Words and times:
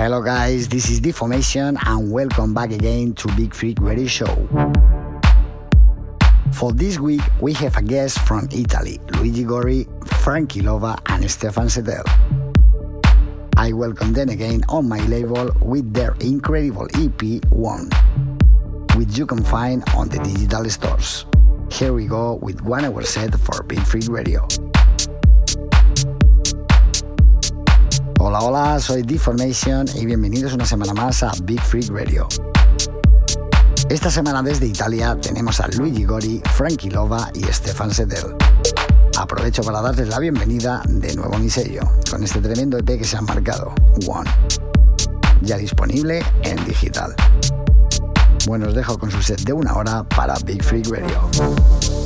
Hello 0.00 0.22
guys, 0.22 0.66
this 0.66 0.88
is 0.88 0.98
Deformation 0.98 1.76
and 1.84 2.10
welcome 2.10 2.54
back 2.54 2.72
again 2.72 3.12
to 3.16 3.28
Beat 3.36 3.54
Freak 3.54 3.76
Radio 3.82 4.06
Show. 4.06 4.48
For 6.54 6.72
this 6.72 6.98
week, 6.98 7.20
we 7.42 7.52
have 7.60 7.76
a 7.76 7.82
guest 7.82 8.18
from 8.20 8.48
Italy, 8.50 8.98
Luigi 9.12 9.44
Gori, 9.44 9.86
Frankie 10.24 10.62
Lova 10.62 10.98
and 11.12 11.30
Stefan 11.30 11.66
Sedel. 11.66 12.02
I 13.58 13.72
welcome 13.74 14.14
them 14.14 14.30
again 14.30 14.62
on 14.70 14.88
my 14.88 15.04
label 15.04 15.50
with 15.60 15.92
their 15.92 16.16
incredible 16.20 16.88
EP 16.94 17.44
One, 17.50 17.90
which 18.96 19.18
you 19.18 19.26
can 19.26 19.44
find 19.44 19.84
on 19.94 20.08
the 20.08 20.18
digital 20.20 20.64
stores. 20.70 21.26
Here 21.70 21.92
we 21.92 22.06
go 22.06 22.36
with 22.36 22.62
one 22.62 22.86
hour 22.86 23.02
set 23.02 23.38
for 23.38 23.62
Beat 23.64 23.86
Freak 23.86 24.08
Radio. 24.08 24.48
Hola, 28.22 28.40
hola, 28.40 28.78
soy 28.80 29.02
Deformation 29.02 29.86
y 29.94 30.04
bienvenidos 30.04 30.52
una 30.52 30.66
semana 30.66 30.92
más 30.92 31.22
a 31.22 31.32
Big 31.44 31.58
Freak 31.62 31.88
Radio. 31.88 32.28
Esta 33.88 34.10
semana 34.10 34.42
desde 34.42 34.66
Italia 34.66 35.16
tenemos 35.18 35.58
a 35.58 35.68
Luigi 35.68 36.04
Gori, 36.04 36.42
Frankie 36.52 36.90
Lova 36.90 37.30
y 37.32 37.42
Stefan 37.44 37.90
Sedel. 37.90 38.36
Aprovecho 39.16 39.62
para 39.62 39.80
darles 39.80 40.08
la 40.08 40.18
bienvenida 40.18 40.82
de 40.86 41.14
nuevo 41.16 41.34
a 41.34 41.38
mi 41.38 41.48
sello, 41.48 41.80
con 42.10 42.22
este 42.22 42.42
tremendo 42.42 42.76
EP 42.76 42.98
que 42.98 43.04
se 43.04 43.16
han 43.16 43.24
marcado, 43.24 43.72
One, 44.06 44.30
ya 45.40 45.56
disponible 45.56 46.22
en 46.42 46.62
digital. 46.66 47.14
Bueno, 48.46 48.68
os 48.68 48.74
dejo 48.74 48.98
con 48.98 49.10
su 49.10 49.22
set 49.22 49.40
de 49.44 49.54
una 49.54 49.74
hora 49.74 50.04
para 50.04 50.34
Big 50.44 50.62
Freak 50.62 50.88
Radio. 50.88 51.99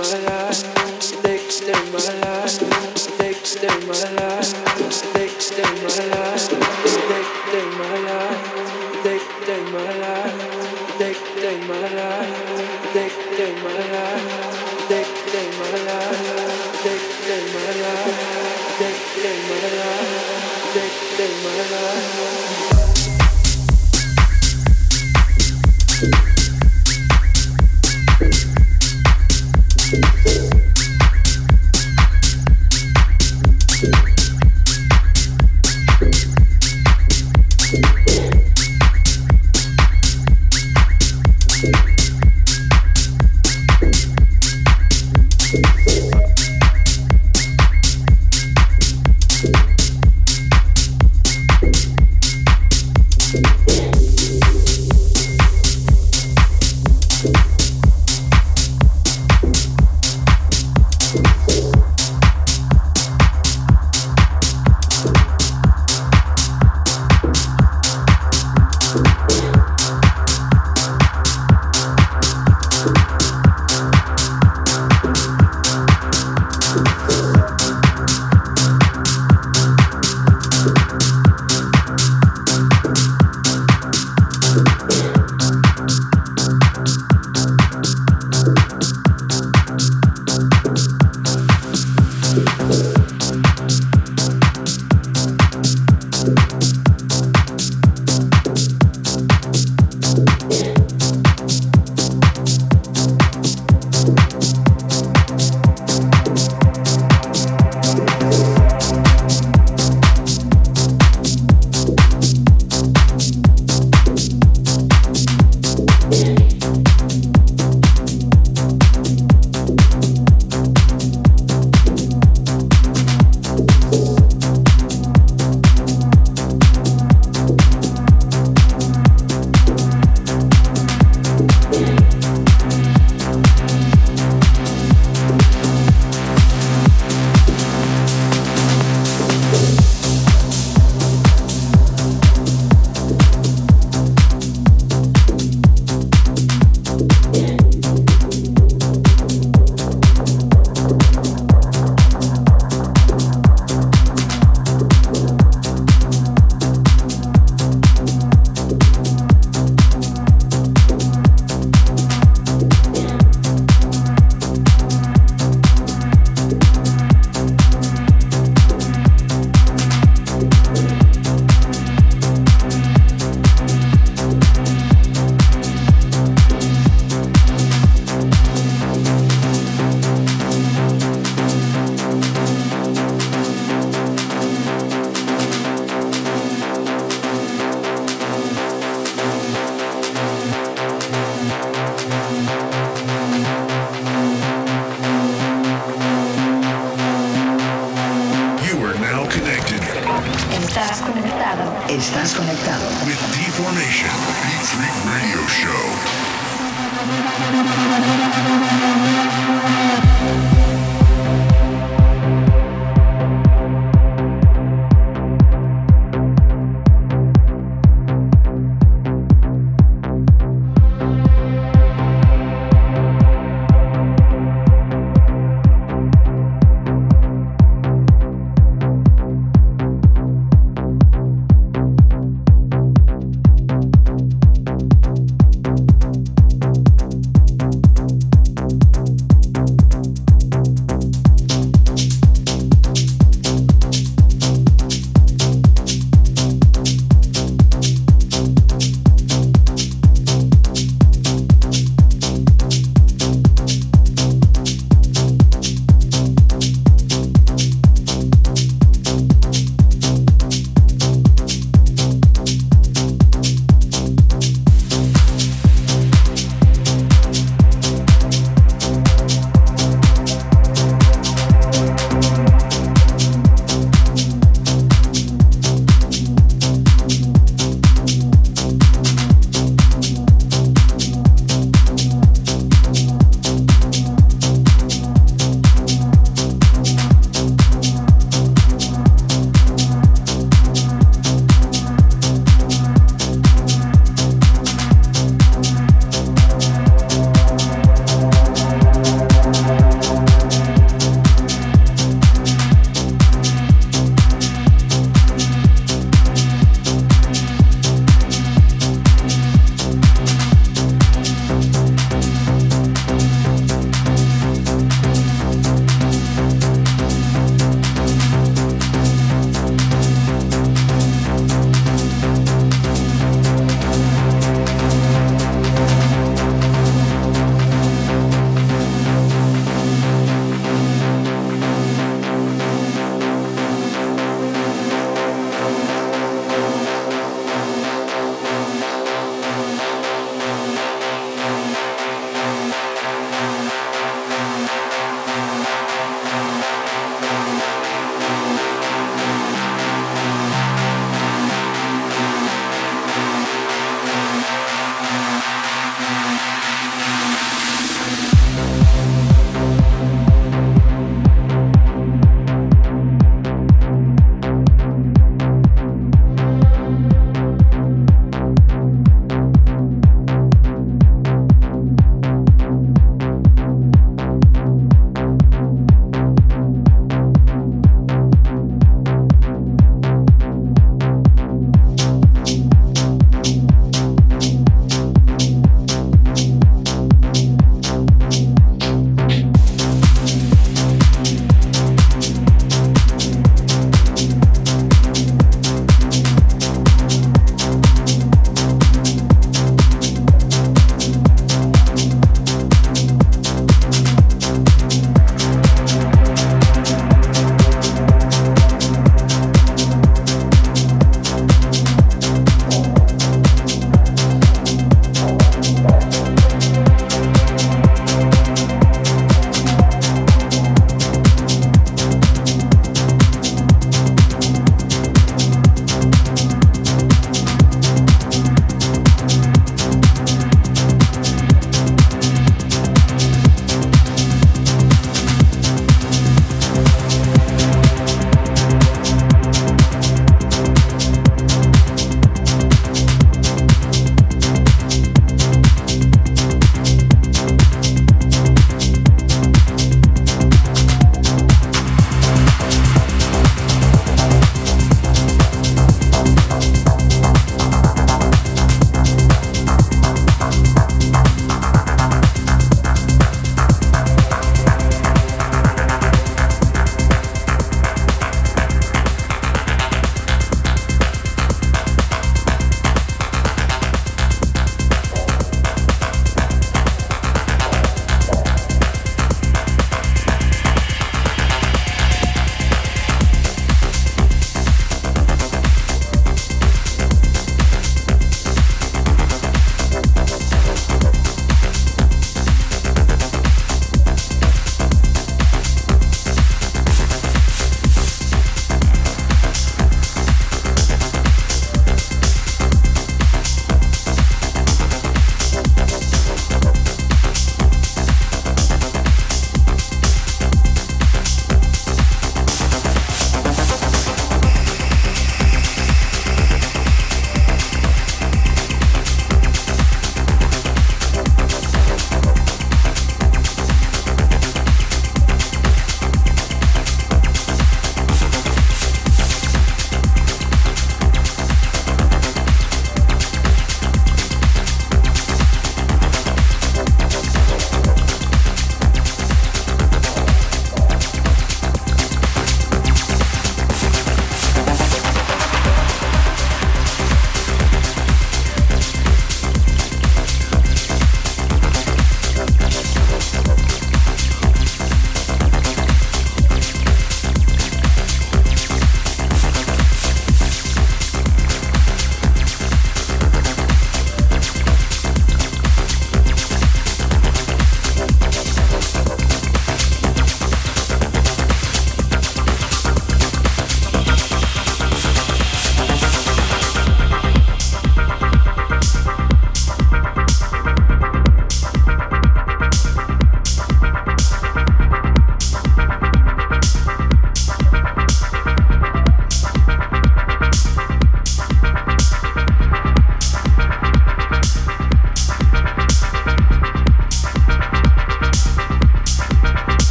my 0.00 0.06
eyes. 0.06 0.14
Uh, 0.14 0.39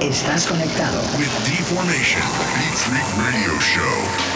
Estás 0.00 0.46
conectado. 0.46 0.98
With 1.18 1.28
Deformation, 1.44 2.22
Beat 2.56 2.74
Freak 2.74 3.04
Radio 3.18 3.60
Show. 3.60 4.29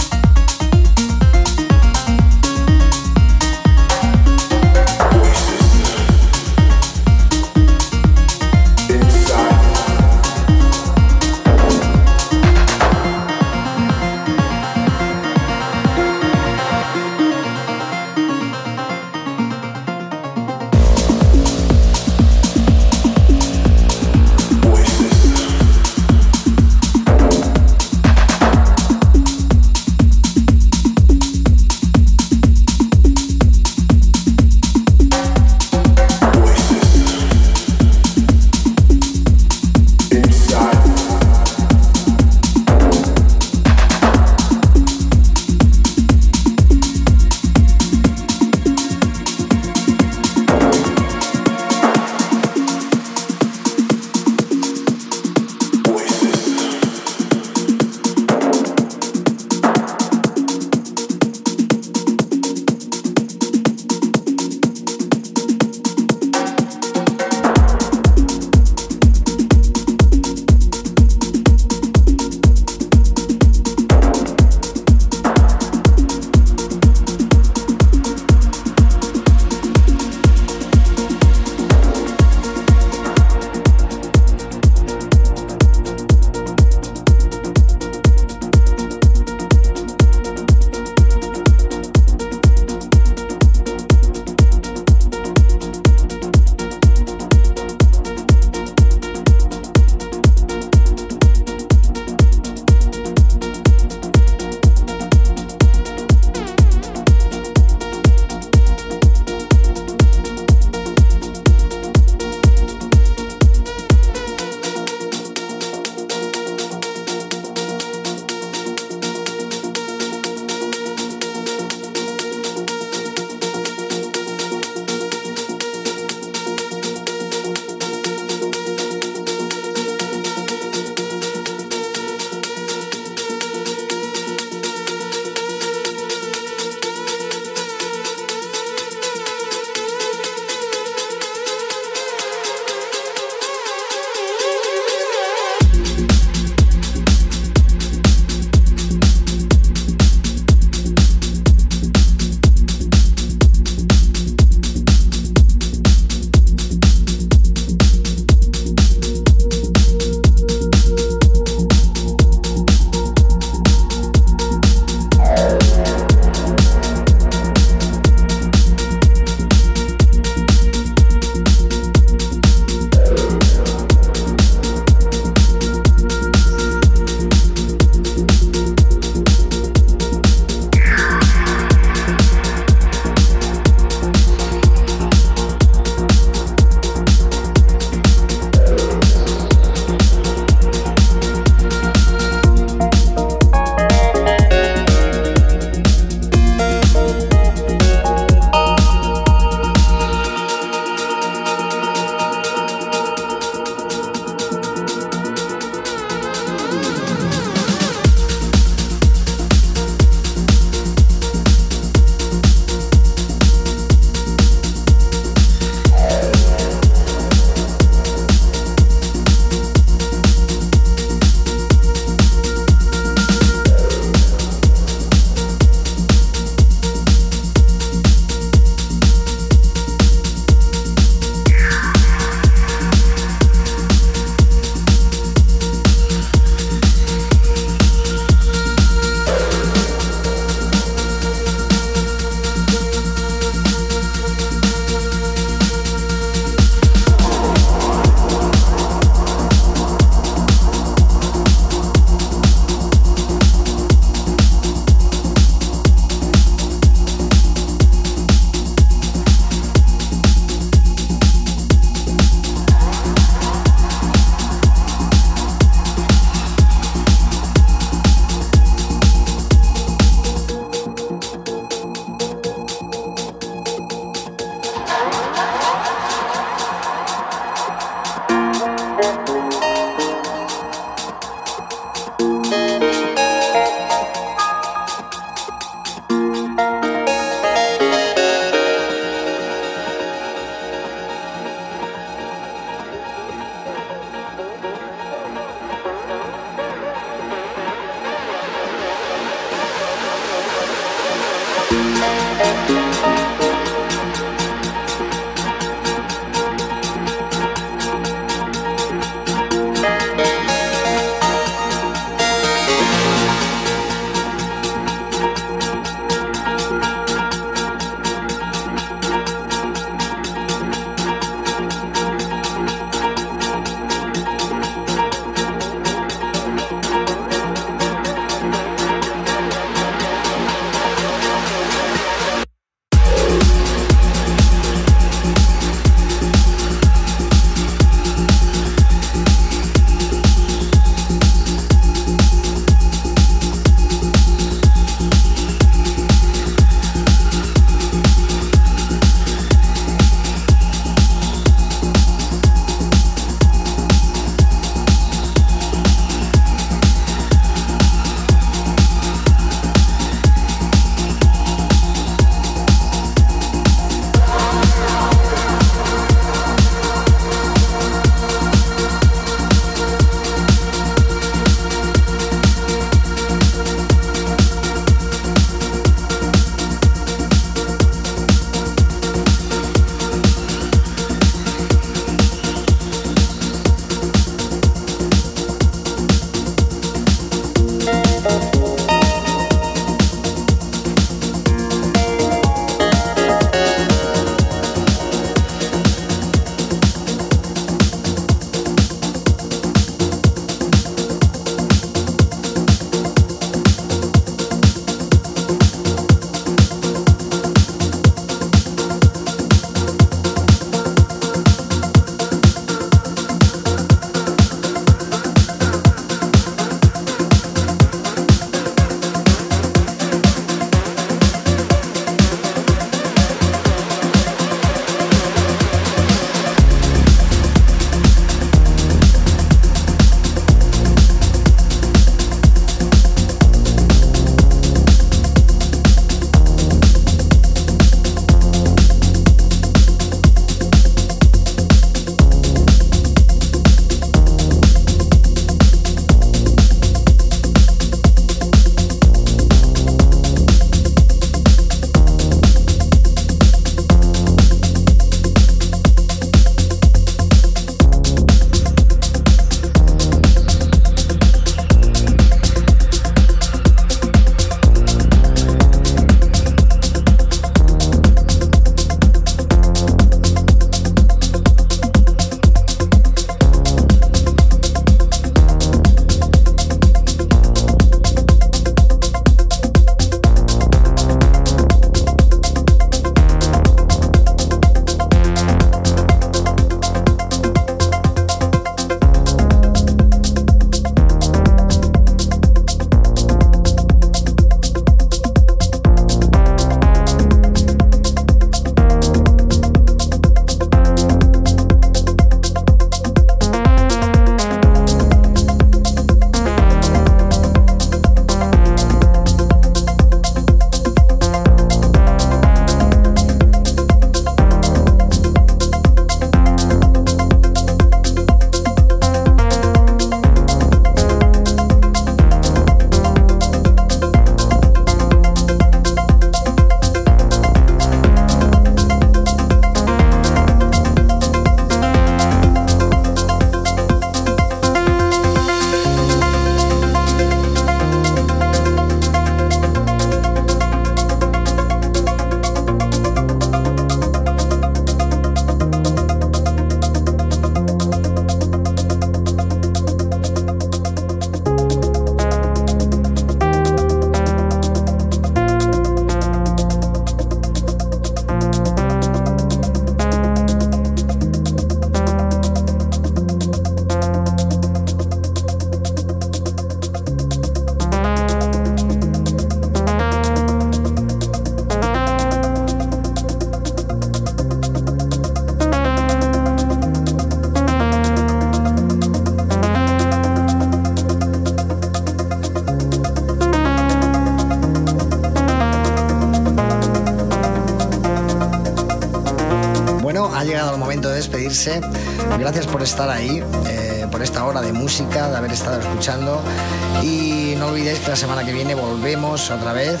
La 598.16 598.20
semana 598.20 598.44
que 598.46 598.52
viene 598.54 598.74
volvemos 598.74 599.50
otra 599.50 599.74
vez. 599.74 600.00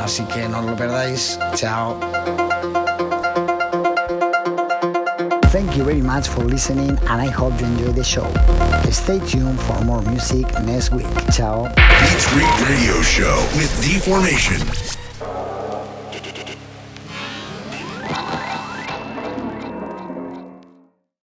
Así 0.00 0.22
que 0.26 0.48
no 0.48 0.62
lo 0.62 0.76
perdáis. 0.76 1.36
Chao. 1.56 1.98
Thank 5.50 5.76
you 5.76 5.84
very 5.84 6.00
much 6.00 6.28
for 6.28 6.44
listening 6.44 6.96
and 7.08 7.20
I 7.20 7.26
hope 7.26 7.60
you 7.60 7.66
enjoy 7.66 7.92
the 7.92 8.04
show. 8.04 8.28
Stay 8.92 9.18
tuned 9.18 9.58
for 9.58 9.84
more 9.84 10.02
music 10.02 10.46
next 10.60 10.92
week. 10.92 11.08
Ciao. 11.32 11.64
Beat 11.74 12.22
Freak 12.22 12.68
Radio 12.68 13.02
Show 13.02 13.34
with 13.56 13.72
Deformation. 13.82 14.99